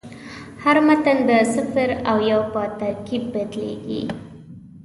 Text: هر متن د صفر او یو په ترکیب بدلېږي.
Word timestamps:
هر 0.63 0.77
متن 0.87 1.17
د 1.29 1.31
صفر 1.53 1.89
او 2.09 2.17
یو 2.31 2.41
په 2.53 2.61
ترکیب 2.79 3.23
بدلېږي. 3.33 4.03